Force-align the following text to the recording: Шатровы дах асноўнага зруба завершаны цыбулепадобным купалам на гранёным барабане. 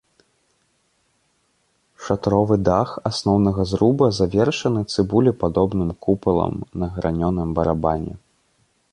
Шатровы 2.05 2.55
дах 2.69 2.89
асноўнага 3.09 3.65
зруба 3.71 4.05
завершаны 4.19 4.81
цыбулепадобным 4.95 5.91
купалам 6.07 6.53
на 6.85 6.89
гранёным 6.97 7.49
барабане. 7.61 8.13